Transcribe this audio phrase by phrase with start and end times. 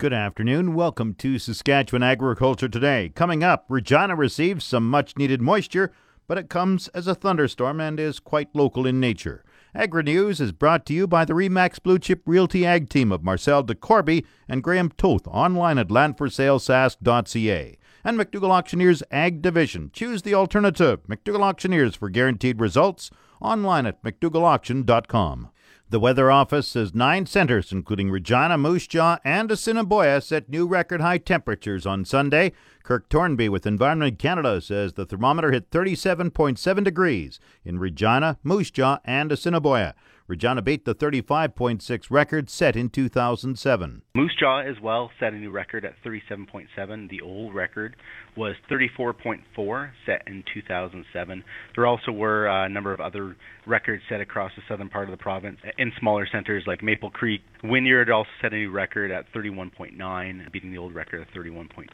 [0.00, 0.74] Good afternoon.
[0.74, 3.10] Welcome to Saskatchewan Agriculture Today.
[3.16, 5.90] Coming up, Regina receives some much needed moisture,
[6.28, 9.44] but it comes as a thunderstorm and is quite local in nature.
[9.74, 13.24] Agri News is brought to you by the Remax Blue Chip Realty Ag team of
[13.24, 17.78] Marcel DeCorby and Graham Toth online at landforsalesask.ca.
[18.04, 19.90] And McDougall Auctioneers Ag Division.
[19.92, 21.00] Choose the alternative.
[21.08, 23.10] McDougall Auctioneers for guaranteed results
[23.40, 25.48] online at mcdougallauction.com.
[25.90, 31.00] The Weather Office says nine centers, including Regina, Moose Jaw, and Assiniboia, set new record
[31.00, 32.52] high temperatures on Sunday.
[32.82, 38.98] Kirk Tornby with Environment Canada says the thermometer hit 37.7 degrees in Regina, Moose Jaw,
[39.06, 39.94] and Assiniboia.
[40.28, 44.02] Regina beat the 35.6 record set in 2007.
[44.14, 47.08] Moose Jaw as well set a new record at 37.7.
[47.08, 47.96] The old record
[48.36, 51.42] was 34.4 set in 2007.
[51.74, 55.12] There also were uh, a number of other records set across the southern part of
[55.12, 57.40] the province uh, in smaller centers like Maple Creek.
[57.64, 61.88] Wynyard also set a new record at 31.9, beating the old record of 31.2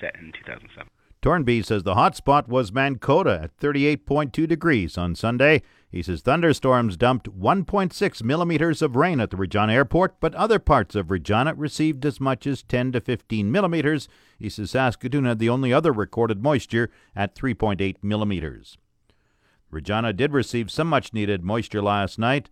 [0.00, 0.88] set in 2007.
[1.24, 5.62] Tornby says the hot spot was Mankota at 38.2 degrees on Sunday.
[5.90, 10.94] He says thunderstorms dumped 1.6 millimeters of rain at the Regina airport, but other parts
[10.94, 14.06] of Regina received as much as 10 to 15 millimeters.
[14.38, 18.76] He says Saskatoon had the only other recorded moisture at 3.8 millimeters.
[19.70, 22.50] Regina did receive some much needed moisture last night.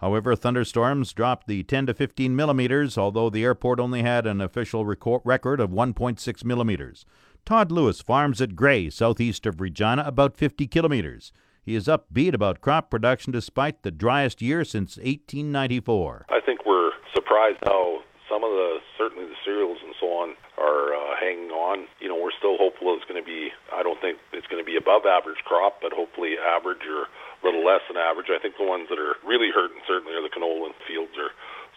[0.00, 4.84] However, thunderstorms dropped the 10 to 15 millimeters, although the airport only had an official
[4.84, 7.04] record of 1.6 millimeters.
[7.44, 11.32] Todd Lewis farms at Gray, southeast of Regina, about 50 kilometers.
[11.62, 16.26] He is upbeat about crop production despite the driest year since 1894.
[16.30, 20.94] I think we're surprised how some of the, certainly the cereals and so on, are
[20.94, 21.88] uh, hanging on.
[22.00, 24.66] You know, we're still hopeful it's going to be, I don't think it's going to
[24.66, 28.28] be above average crop, but hopefully average or a little less than average.
[28.30, 31.32] I think the ones that are really hurting certainly are the canola fields are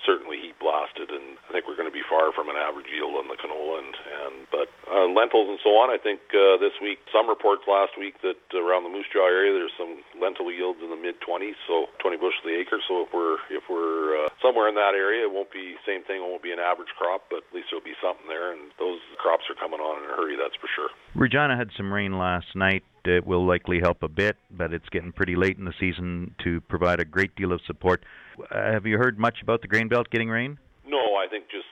[0.05, 3.15] certainly heat blasted, and I think we're going to be far from an average yield
[3.15, 3.79] on the canola.
[3.79, 7.63] And, and but uh, lentils and so on, I think uh, this week, some reports
[7.63, 11.15] last week that around the Moose Jaw area, there's some lentil yields in the mid
[11.23, 12.83] 20s, so 20 bushels the acre.
[12.83, 16.19] So if we're if we're uh, somewhere in that area, it won't be same thing.
[16.19, 18.99] It won't be an average crop, but at least there'll be something there, and those
[19.15, 20.35] crops are coming on in a hurry.
[20.35, 20.91] That's for sure.
[21.15, 22.83] Regina had some rain last night.
[23.07, 26.59] It will likely help a bit, but it's getting pretty late in the season to
[26.67, 28.03] provide a great deal of support.
[28.39, 30.57] Uh, have you heard much about the grain belt getting rain?
[30.87, 31.62] No, I think just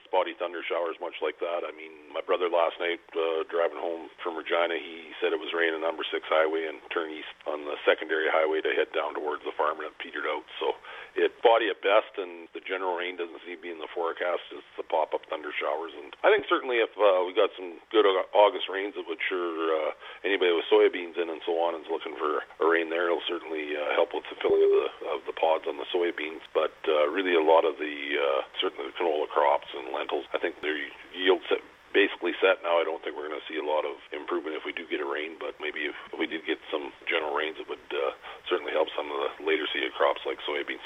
[0.62, 1.66] thunder showers, much like that.
[1.66, 5.50] I mean, my brother last night uh, driving home from Regina, he said it was
[5.54, 9.42] raining number six highway and turn east on the secondary highway to head down towards
[9.42, 10.46] the farm and it petered out.
[10.62, 10.74] So
[11.16, 14.42] it spotty at best, and the general rain doesn't seem to be in the forecast.
[14.54, 17.80] It's the pop up thunder showers, and I think certainly if uh, we got some
[17.92, 19.92] good August rains, it would sure uh,
[20.24, 23.12] anybody with soybeans in and so on is looking for a rain there.
[23.12, 26.44] It'll certainly uh, help with the filling of the of the pods on the soybeans,
[26.56, 30.38] but uh, really a lot of the uh, certainly the canola crops and lentils, I
[30.38, 30.78] think their
[31.12, 31.60] yield set
[31.92, 32.80] basically set now.
[32.80, 35.00] I don't think we're going to see a lot of improvement if we do get
[35.00, 38.12] a rain, but maybe if, if we did get some general rains, it would uh,
[38.48, 40.84] certainly help some of the later seeded crops like soybeans.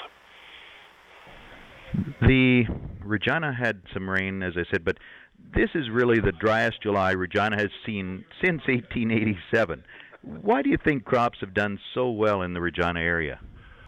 [2.21, 2.65] The
[3.03, 4.97] Regina had some rain, as I said, but
[5.55, 9.83] this is really the driest July Regina has seen since 1887.
[10.21, 13.39] Why do you think crops have done so well in the Regina area?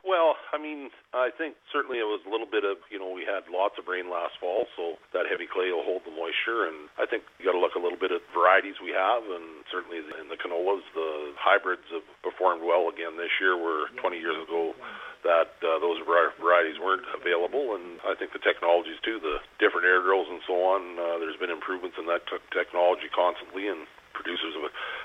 [0.09, 3.30] Well, I mean, I think certainly it was a little bit of, you know, we
[3.30, 6.66] had lots of rain last fall, so that heavy clay will hold the moisture.
[6.66, 9.62] And I think you got to look a little bit at varieties we have, and
[9.69, 13.53] certainly in the canolas, the hybrids have performed well again this year.
[13.53, 14.74] Where 20 years ago,
[15.22, 20.02] that uh, those varieties weren't available, and I think the technologies too, the different air
[20.02, 20.98] drills and so on.
[20.98, 23.86] Uh, there's been improvements in that t- technology constantly, and
[24.19, 24.52] producers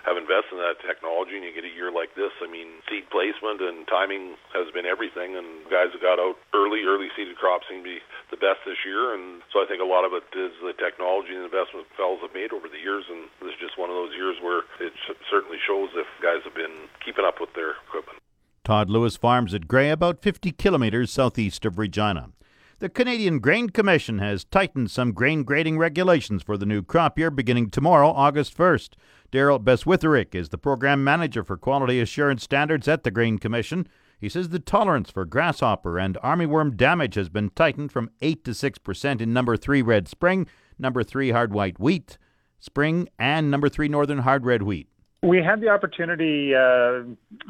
[0.02, 2.34] have, invested in that technology, and you get a year like this.
[2.42, 6.82] I mean, seed placement and timing has been everything, and guys have got out early.
[6.82, 8.02] Early seeded crops seem to be
[8.34, 11.34] the best this year, and so I think a lot of it is the technology
[11.34, 14.14] and investment fellows have made over the years, and this is just one of those
[14.18, 14.92] years where it
[15.30, 18.18] certainly shows if guys have been keeping up with their equipment.
[18.64, 22.32] Todd Lewis farms at Gray, about 50 kilometers southeast of Regina.
[22.80, 27.30] The Canadian Grain Commission has tightened some grain grading regulations for the new crop year
[27.30, 28.94] beginning tomorrow, August 1st.
[29.30, 33.86] Daryl Beswitherick is the program manager for quality assurance standards at the Grain Commission.
[34.20, 38.50] He says the tolerance for grasshopper and armyworm damage has been tightened from 8 to
[38.50, 42.18] 6% in number 3 red spring, number 3 hard white wheat,
[42.58, 44.88] spring, and number 3 northern hard red wheat.
[45.22, 47.04] We had the opportunity uh,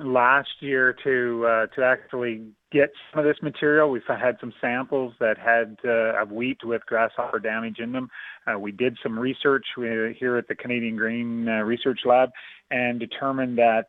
[0.05, 2.43] last year to uh, to actually
[2.75, 3.89] get some of this material.
[3.89, 8.11] We've had some samples that had uh, of wheat with grasshopper damage in them.
[8.47, 12.31] Uh, we did some research uh, here at the Canadian Grain uh, Research Lab
[12.71, 13.87] and determined that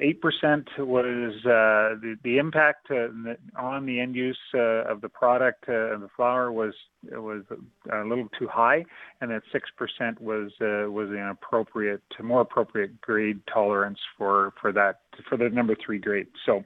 [0.00, 6.08] eight percent was the, the impact on the end use of the product of the
[6.16, 6.74] flour was
[7.12, 7.42] was
[7.92, 8.84] a little too high,
[9.20, 14.72] and that six percent was uh, was an appropriate, more appropriate grade tolerance for for
[14.72, 16.26] that for the number three grade.
[16.46, 16.64] So,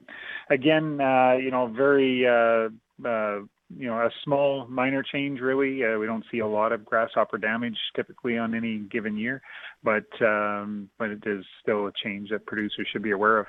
[0.51, 2.27] again, uh, you know, very.
[2.27, 2.69] Uh,
[3.07, 3.41] uh,
[3.77, 5.85] you know, a small minor change really.
[5.85, 9.43] Uh, we don't see a lot of grasshopper damage typically on any given year,
[9.83, 13.47] but um, but it is still a change that producers should be aware of.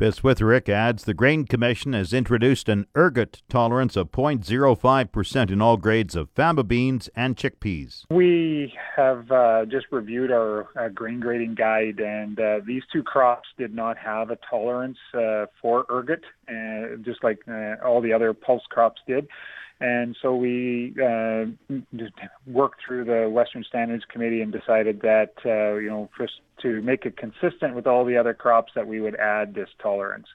[0.00, 6.16] Beswitherick adds the Grain Commission has introduced an ergot tolerance of 0.05% in all grades
[6.16, 8.06] of faba beans and chickpeas.
[8.10, 13.50] We have uh, just reviewed our uh, grain grading guide, and uh, these two crops
[13.58, 18.32] did not have a tolerance uh, for ergot, uh, just like uh, all the other
[18.32, 19.28] pulse crops did.
[19.80, 21.46] And so we uh,
[22.46, 27.06] worked through the Western Standards Committee and decided that, uh, you know, just to make
[27.06, 30.26] it consistent with all the other crops, that we would add this tolerance.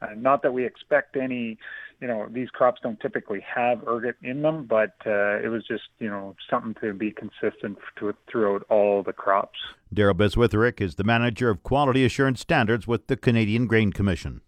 [0.00, 1.58] Uh, not that we expect any,
[2.00, 5.84] you know, these crops don't typically have ergot in them, but uh, it was just,
[5.98, 9.58] you know, something to be consistent to, throughout all the crops.
[9.94, 14.40] Daryl Beswitherick is the manager of quality assurance standards with the Canadian Grain Commission.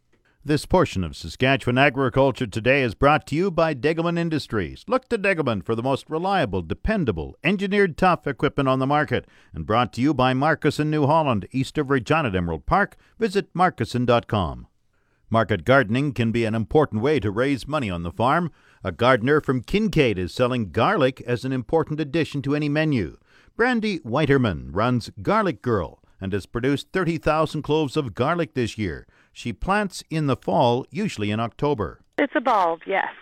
[0.47, 4.85] This portion of Saskatchewan Agriculture Today is brought to you by Degelman Industries.
[4.87, 9.27] Look to Degelman for the most reliable, dependable, engineered tough equipment on the market.
[9.53, 12.97] And brought to you by Markusson New Holland, east of Regina at Emerald Park.
[13.19, 14.69] Visit marcusson.com.
[15.31, 18.53] Market gardening can be an important way to raise money on the farm.
[18.85, 23.19] A gardener from Kincaid is selling garlic as an important addition to any menu.
[23.57, 29.09] Brandy Whiterman runs Garlic Girl and has produced 30,000 cloves of garlic this year.
[29.37, 32.01] She plants in the fall, usually in October.
[32.17, 33.13] It's a bulb, yes.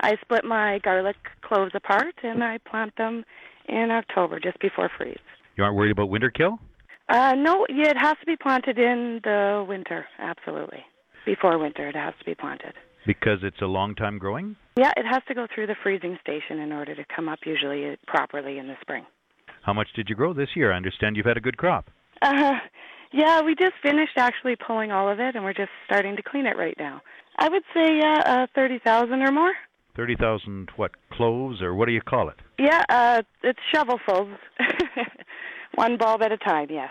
[0.00, 3.24] I split my garlic cloves apart and I plant them
[3.68, 5.18] in October, just before freeze.
[5.56, 6.60] You aren't worried about winter kill?
[7.08, 10.84] Uh, no, yeah, it has to be planted in the winter, absolutely.
[11.24, 12.74] Before winter, it has to be planted.
[13.04, 14.54] Because it's a long time growing?
[14.78, 17.96] Yeah, it has to go through the freezing station in order to come up usually
[18.06, 19.04] properly in the spring.
[19.62, 20.72] How much did you grow this year?
[20.72, 21.90] I understand you've had a good crop.
[22.22, 22.54] Uh,
[23.12, 26.46] yeah, we just finished actually pulling all of it, and we're just starting to clean
[26.46, 27.02] it right now.
[27.38, 29.52] I would say yeah, uh, thirty thousand or more.
[29.94, 32.36] Thirty thousand what cloves or what do you call it?
[32.58, 34.36] Yeah, uh, it's shovelfuls,
[35.74, 36.68] one bulb at a time.
[36.70, 36.90] Yes.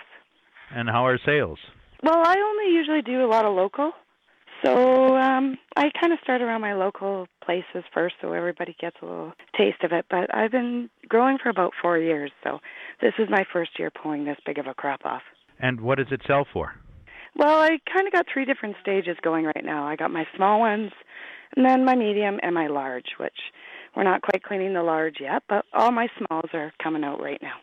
[0.72, 1.60] And how are sales?
[2.04, 3.94] Well, I only usually do a lot of local,
[4.64, 9.06] so um, I kind of start around my local places first, so everybody gets a
[9.06, 10.06] little taste of it.
[10.10, 12.60] But I've been growing for about four years, so
[13.02, 15.22] this is my first year pulling this big of a crop off.
[15.60, 16.74] And what does it sell for?
[17.38, 19.86] Well, I kind of got three different stages going right now.
[19.86, 20.92] I got my small ones,
[21.56, 23.38] and then my medium and my large, which
[23.96, 27.42] we're not quite cleaning the large yet, but all my smalls are coming out right
[27.42, 27.56] now,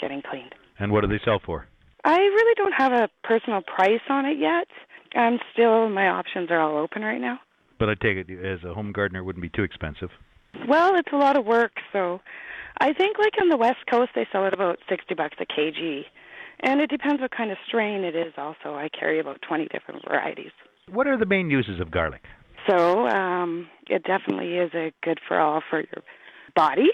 [0.00, 0.54] getting cleaned.
[0.78, 1.66] And what do they sell for?
[2.04, 4.68] I really don't have a personal price on it yet.
[5.14, 7.38] I'm still, my options are all open right now.
[7.78, 10.10] But I take it as a home gardener, it wouldn't be too expensive.
[10.66, 12.20] Well, it's a lot of work, so
[12.80, 16.02] I think like on the West Coast they sell it about sixty bucks a kg.
[16.60, 18.74] And it depends what kind of strain it is also.
[18.74, 20.50] I carry about 20 different varieties.
[20.90, 22.22] What are the main uses of garlic?
[22.68, 26.02] So um, it definitely is a good for all for your
[26.54, 26.90] body.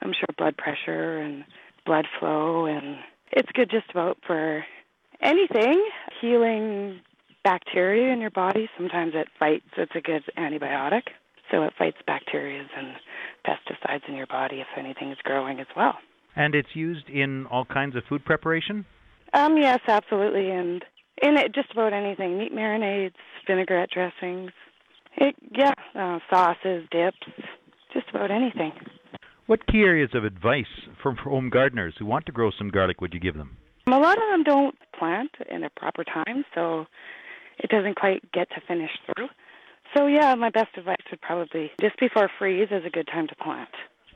[0.00, 1.44] I'm sure blood pressure and
[1.84, 2.98] blood flow, and
[3.32, 4.64] it's good just about for
[5.20, 5.84] anything.
[6.20, 7.00] Healing
[7.44, 8.68] bacteria in your body.
[8.76, 9.66] Sometimes it fights.
[9.76, 11.02] It's a good antibiotic,
[11.50, 12.94] so it fights bacteria and
[13.46, 15.98] pesticides in your body if anything is growing as well.
[16.36, 18.86] And it's used in all kinds of food preparation.
[19.32, 20.84] Um, yes, absolutely, and
[21.22, 23.14] in it just about anything: meat marinades,
[23.46, 24.50] vinaigrette dressings,
[25.16, 27.18] it, yeah, uh, sauces, dips,
[27.92, 28.72] just about anything.
[29.46, 33.12] What key areas of advice from home gardeners who want to grow some garlic would
[33.12, 33.56] you give them?
[33.88, 36.86] A lot of them don't plant in a proper time, so
[37.58, 39.28] it doesn't quite get to finish through.
[39.96, 43.34] So yeah, my best advice would probably just before freeze is a good time to
[43.36, 43.70] plant.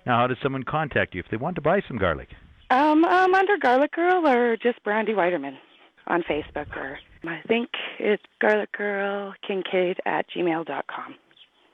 [0.06, 2.28] Now, how does someone contact you if they want to buy some garlic?
[2.70, 5.56] Um, um, under Garlic Girl or just Brandy Whiterman
[6.06, 11.14] on Facebook, or I think it's Garlic Girl Kincaid at gmail.com.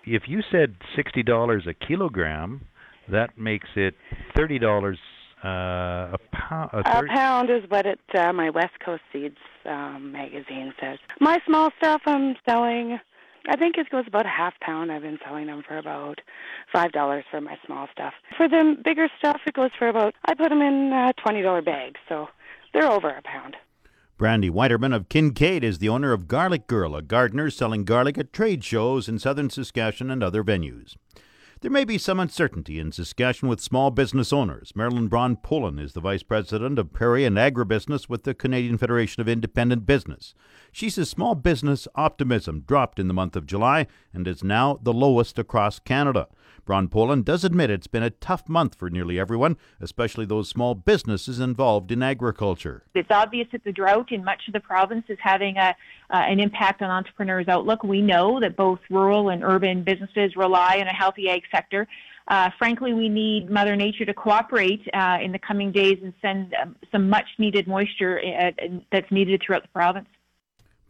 [0.05, 2.63] If you said sixty dollars a kilogram,
[3.09, 3.95] that makes it
[4.35, 4.99] thirty dollars
[5.45, 6.71] uh, a pound.
[6.73, 10.99] A, a, pound is what it uh, my West Coast Seeds um, magazine says.
[11.21, 12.99] My small stuff I'm selling
[13.49, 14.93] I think it goes about a half pound.
[14.93, 16.21] I've been selling them for about
[16.73, 18.15] five dollars for my small stuff.
[18.37, 20.15] For the bigger stuff, it goes for about.
[20.25, 22.29] I put them in uh, twenty dollar bags, so
[22.73, 23.57] they're over a pound.
[24.19, 28.35] Brandy Whiterman of Kincaid is the owner of Garlic Girl, a gardener selling garlic at
[28.35, 30.97] trade shows in southern Saskatchewan and other venues.
[31.63, 34.73] There may be some uncertainty in Saskatchewan with small business owners.
[34.75, 39.21] Marilyn Braun Pullen is the vice president of Prairie and Agribusiness with the Canadian Federation
[39.21, 40.35] of Independent Business.
[40.73, 44.95] She says small business optimism dropped in the month of July and is now the
[44.95, 46.29] lowest across Canada.
[46.65, 50.75] Braun Pullen does admit it's been a tough month for nearly everyone, especially those small
[50.75, 52.85] businesses involved in agriculture.
[52.95, 55.75] It's obvious that the drought in much of the province is having a,
[56.11, 57.83] uh, an impact on entrepreneurs' outlook.
[57.83, 61.87] We know that both rural and urban businesses rely on a healthy ag sector.
[62.29, 66.55] Uh, frankly, we need Mother Nature to cooperate uh, in the coming days and send
[66.55, 68.53] um, some much needed moisture uh,
[68.93, 70.07] that's needed throughout the province.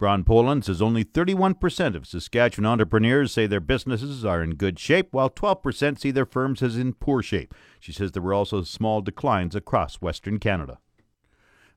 [0.01, 5.09] Braun Pullen says only 31% of Saskatchewan entrepreneurs say their businesses are in good shape,
[5.11, 7.53] while 12% see their firms as in poor shape.
[7.79, 10.79] She says there were also small declines across Western Canada.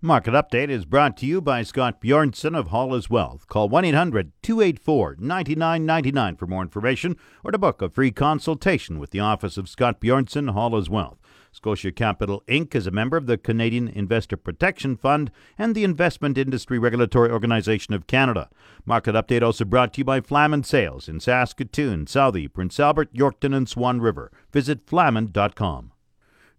[0.01, 3.47] Market Update is brought to you by Scott Bjornson of Hall's Wealth.
[3.47, 9.11] Call 1 800 284 9999 for more information or to book a free consultation with
[9.11, 11.19] the office of Scott Bjornson, Hall's Wealth.
[11.55, 12.75] Scotia Capital Inc.
[12.75, 17.95] is a member of the Canadian Investor Protection Fund and the Investment Industry Regulatory Organization
[17.95, 18.51] of Canada.
[18.85, 23.55] Market Update also brought to you by Flaman Sales in Saskatoon, Southey, Prince Albert, Yorkton,
[23.55, 24.33] and Swan River.
[24.53, 25.93] Visit flaman.com.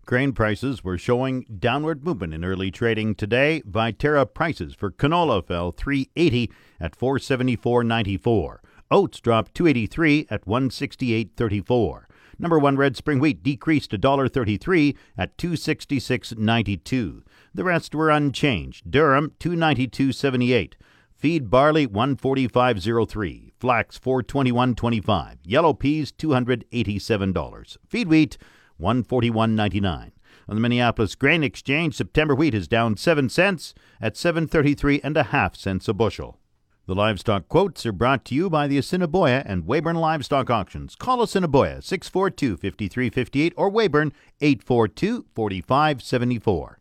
[0.06, 3.62] Grain prices were showing downward movement in early trading today.
[3.70, 6.50] Viterra prices for canola fell 380
[6.80, 8.60] at 474.94.
[8.90, 12.04] Oats dropped 283 at 168.34.
[12.38, 17.22] Number 1 red spring wheat decreased to $1.33 at 266.92.
[17.54, 18.92] The rest were unchanged.
[18.92, 20.74] Durum 292.78.
[21.18, 23.52] Feed barley 145.03.
[23.58, 25.38] Flax 421.25.
[25.46, 27.78] Yellow peas $287.
[27.88, 28.38] Feed wheat
[28.80, 30.12] 141.99.
[30.48, 35.24] On the Minneapolis Grain Exchange, September wheat is down 7 cents at 733 and a
[35.24, 36.40] half cents a bushel.
[36.88, 40.96] The livestock quotes are brought to you by the Assiniboia and Weyburn Livestock Auctions.
[40.96, 46.80] Call Assiniboia 642 5358 or Weyburn 842 4574.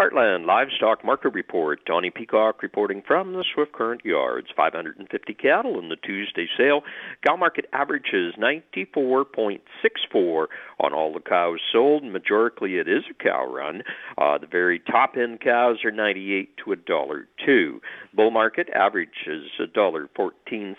[0.00, 1.84] Heartland Livestock Market Report.
[1.84, 4.48] Donnie Peacock reporting from the Swift Current Yards.
[4.56, 6.82] 550 cattle in the Tuesday sale.
[7.26, 10.46] Cow market averages 94.64
[10.80, 12.04] on all the cows sold.
[12.04, 13.82] Majorically, it is a cow run.
[14.18, 17.80] Uh, the very top end cows are 98 to a dollar two.
[18.14, 20.76] Bull market averages a dollar 14.79.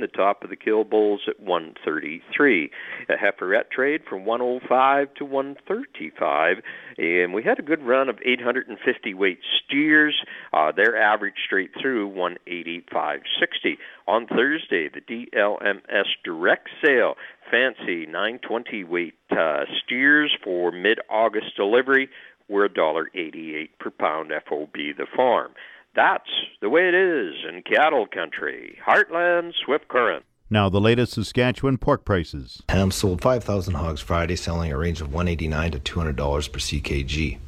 [0.00, 2.70] The top of the kill bulls at 133.
[3.08, 6.56] A heiferette trade from 105 to 135,
[6.98, 10.14] and we had a good run of 850 weight steers.
[10.52, 13.78] Uh, their average straight through 185.60.
[14.06, 17.14] On Thursday, the DLMS direct sale,
[17.50, 22.08] fancy 920 weight uh, steers for mid-August delivery
[22.48, 25.52] were $1.88 per pound FOB the farm.
[25.94, 26.28] That's
[26.60, 28.78] the way it is in cattle country.
[28.86, 30.24] Heartland Swift Current.
[30.48, 32.62] Now, the latest Saskatchewan pork prices.
[32.68, 37.38] Ham sold 5,000 hogs Friday, selling a range of 189 to $200 per ckg.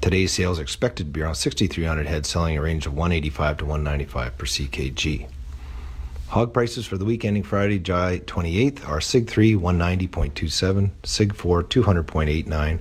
[0.00, 3.64] Today's sales are expected to be around 6,300 head, selling a range of 185 to
[3.64, 5.28] 195 per ckg.
[6.28, 11.62] Hog prices for the week ending Friday, July 28th are SIG 3 190.27, SIG 4
[11.64, 12.80] 200.89,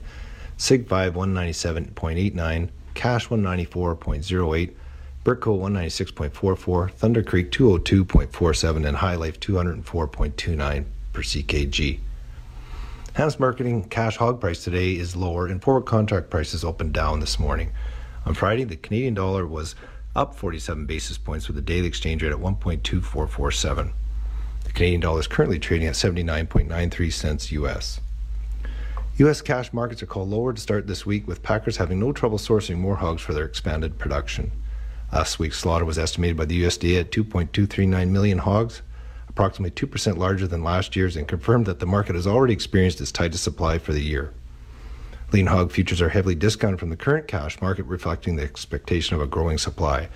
[0.58, 4.74] SIG 5 197.89, Cash 194.08,
[5.26, 12.00] Britco 196.44, Thunder Creek 202.47, and HyLife 204.29 per ckg.
[13.14, 17.40] Ham's marketing cash hog price today is lower, and forward contract prices opened down this
[17.40, 17.72] morning.
[18.26, 19.76] On Friday, the Canadian dollar was
[20.16, 23.92] up 47 basis points with a daily exchange rate at 1.2447.
[24.64, 28.00] The Canadian dollar is currently trading at 79.93 cents US.
[29.17, 29.41] U.S.
[29.41, 32.75] cash markets are called lower to start this week, with packers having no trouble sourcing
[32.75, 34.51] more hogs for their expanded production.
[35.13, 38.81] Last week's slaughter was estimated by the USDA at 2.239 million hogs,
[39.29, 43.13] approximately 2% larger than last year's, and confirmed that the market has already experienced its
[43.13, 44.34] tightest supply for the year.
[45.31, 49.22] Lean hog futures are heavily discounted from the current cash market, reflecting the expectation of
[49.22, 50.10] a growing supply.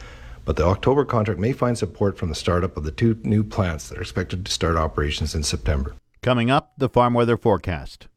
[0.44, 3.88] But the October contract may find support from the startup of the two new plants
[3.88, 5.96] that are expected to start operations in September.
[6.22, 8.10] Coming up, the farm weather forecast.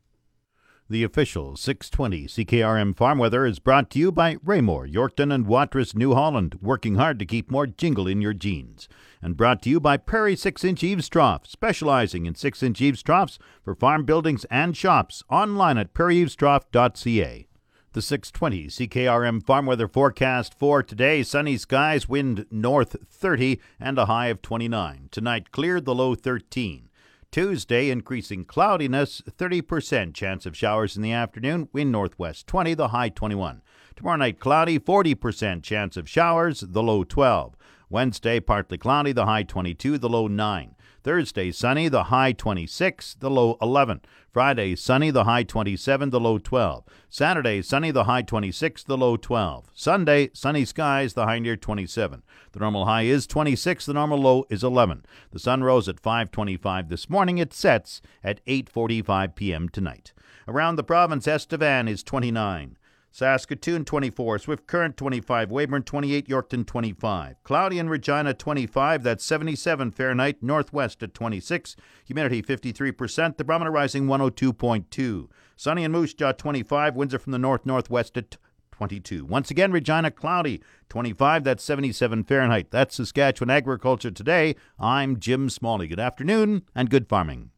[0.92, 5.94] The official 620 CKRM Farm Weather is brought to you by Raymore, Yorkton, and Watrous,
[5.94, 8.90] New Holland, working hard to keep more jingle in your jeans.
[9.22, 13.02] And brought to you by Prairie 6 inch eaves trough, specializing in 6 inch eaves
[13.02, 15.24] troughs for farm buildings and shops.
[15.30, 17.46] Online at prairieeavestrough.ca.
[17.94, 24.04] The 620 CKRM Farm Weather Forecast for today sunny skies, wind north 30, and a
[24.04, 25.08] high of 29.
[25.10, 26.90] Tonight cleared, the low 13.
[27.32, 33.08] Tuesday, increasing cloudiness, 30% chance of showers in the afternoon, wind northwest 20, the high
[33.08, 33.62] 21.
[33.96, 37.56] Tomorrow night, cloudy, 40% chance of showers, the low 12.
[37.88, 40.74] Wednesday, partly cloudy, the high 22, the low 9.
[41.04, 44.02] Thursday, sunny, the high 26, the low 11.
[44.30, 46.84] Friday, sunny, the high 27, the low 12.
[47.10, 49.66] Saturday, sunny, the high 26, the low 12.
[49.74, 52.22] Sunday, sunny skies, the high near 27.
[52.52, 55.04] The normal high is 26, the normal low is 11.
[55.32, 57.38] The sun rose at 5:25 this morning.
[57.38, 59.68] It sets at 8:45 p.m.
[59.68, 60.12] tonight.
[60.46, 62.76] Around the province, Estevan is 29.
[63.14, 69.90] Saskatoon 24, Swift Current 25, Weyburn 28, Yorkton 25, Cloudy in Regina 25, that's 77
[69.90, 71.76] Fahrenheit, Northwest at 26,
[72.06, 75.28] humidity 53%, the barometer rising 102.2.
[75.56, 78.38] Sunny in Moose Jaw 25, winds are from the north northwest at
[78.72, 79.26] 22.
[79.26, 82.70] Once again, Regina cloudy 25, that's 77 Fahrenheit.
[82.70, 84.56] That's Saskatchewan Agriculture Today.
[84.78, 85.86] I'm Jim Smalley.
[85.86, 87.51] Good afternoon and good farming.